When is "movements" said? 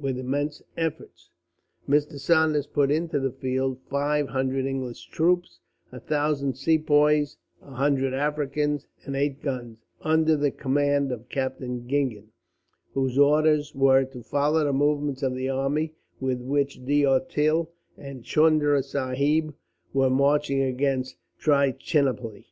14.72-15.22